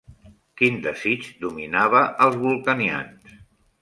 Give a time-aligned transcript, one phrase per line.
[0.61, 3.37] Quin desig dominava els vulcanians?